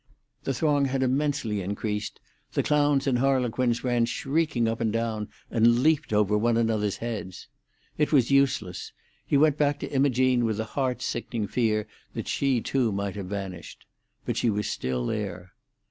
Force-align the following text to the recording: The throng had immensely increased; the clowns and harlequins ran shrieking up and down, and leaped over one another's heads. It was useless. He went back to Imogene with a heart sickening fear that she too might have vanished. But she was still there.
The 0.45 0.53
throng 0.55 0.85
had 0.85 1.03
immensely 1.03 1.61
increased; 1.61 2.19
the 2.53 2.63
clowns 2.63 3.05
and 3.05 3.19
harlequins 3.19 3.83
ran 3.83 4.05
shrieking 4.05 4.67
up 4.67 4.81
and 4.81 4.91
down, 4.91 5.29
and 5.51 5.83
leaped 5.83 6.11
over 6.11 6.35
one 6.39 6.57
another's 6.57 6.97
heads. 6.97 7.47
It 7.99 8.11
was 8.11 8.31
useless. 8.31 8.93
He 9.23 9.37
went 9.37 9.59
back 9.59 9.77
to 9.81 9.91
Imogene 9.93 10.43
with 10.43 10.59
a 10.59 10.63
heart 10.65 11.03
sickening 11.03 11.45
fear 11.45 11.85
that 12.15 12.27
she 12.27 12.61
too 12.61 12.91
might 12.91 13.15
have 13.15 13.27
vanished. 13.27 13.85
But 14.25 14.37
she 14.37 14.49
was 14.49 14.67
still 14.67 15.05
there. 15.05 15.51